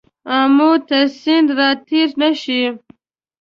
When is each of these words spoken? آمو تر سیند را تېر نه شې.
آمو 0.37 0.71
تر 0.87 1.03
سیند 1.19 1.49
را 1.57 1.69
تېر 1.87 2.09
نه 2.21 2.29
شې. 2.41 2.61